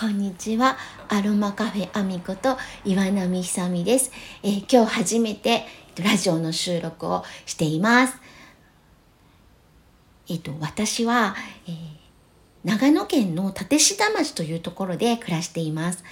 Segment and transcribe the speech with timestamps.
[0.00, 0.78] こんにちは。
[1.10, 4.10] アロマカフェアミコと岩波久美です、
[4.42, 5.66] えー、今日初めて
[6.02, 8.16] ラジオの収録をしています。
[10.30, 11.36] えっ、ー、と、私は、
[11.68, 11.74] えー、
[12.64, 16.02] 長野県の立志町というところで暮らしています。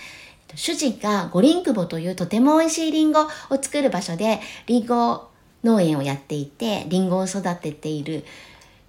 [0.54, 3.28] 主人がゴリンクボというとても美味しいリンゴを
[3.58, 5.28] 作る場所でリンゴ
[5.64, 8.26] 農園をやっていてリンゴを育てている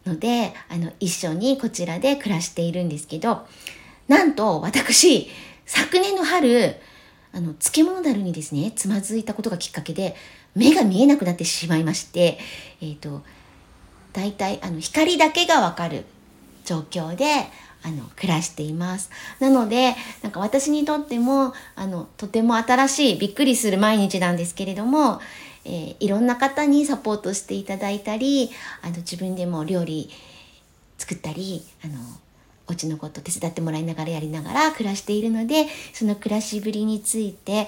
[0.06, 3.48] のであの一緒にこちらで暮らしているんですけど
[4.10, 5.30] なんと私
[5.66, 6.76] 昨年の春
[7.32, 10.16] あの漬物だるにですねつまずいたことがきっかけで
[10.56, 12.40] 目が見えなくなってしまいまして
[12.82, 13.22] えっ、ー、と
[14.12, 16.06] 大体あの光だけがわかる
[16.66, 17.26] 状況で
[17.82, 19.10] あの暮らしています。
[19.40, 25.22] なのでなんか私にとってもあのとても新しいびっくりする毎日なんですけれども、
[25.64, 28.50] えー、いろんな方にサポートしていただいたり
[28.82, 30.10] あの自分でも料理
[30.98, 31.94] 作ったりあの
[32.70, 37.68] お家のこと手伝ってもらいながらやりながら暮らしているのでその暮らしぶりについて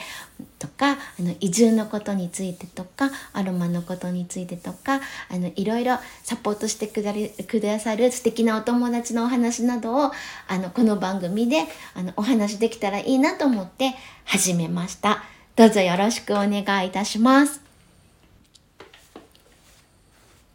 [0.59, 7.13] とかあの移住のことについてとかアロマのことについてとかあのいろいろサポートしてくだ
[7.47, 10.11] くださる素敵なお友達のお話などを
[10.47, 11.63] あのこの番組で
[11.95, 15.23] あのお話できたらいいなと思って始めました。
[15.55, 17.61] どうぞよろしくお願いいたします。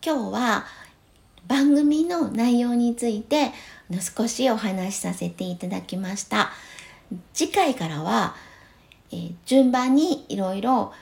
[0.05, 0.65] 今日は
[1.47, 3.53] 番組の内容について
[4.17, 6.51] 少しお話しさせていただきました。
[7.33, 8.35] 次回からは、
[9.13, 10.93] えー、順番にいろいろ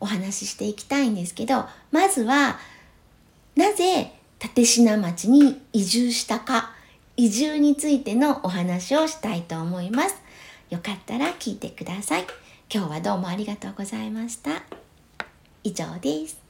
[0.00, 2.58] お話ししていきたいんですけどまずは
[3.56, 4.12] なぜ
[4.42, 6.72] 立科町に移住したか
[7.16, 10.16] 移住についてのお話をしたいと思います。
[10.70, 12.24] よかったら聞いてください。
[12.72, 14.62] 今日はどうもありがとうございました。
[15.62, 16.49] 以上です。